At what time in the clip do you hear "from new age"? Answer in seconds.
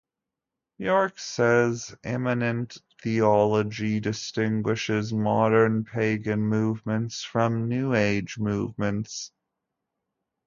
7.23-8.39